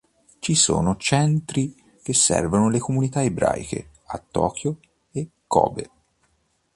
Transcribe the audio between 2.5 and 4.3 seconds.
le comunità ebraiche a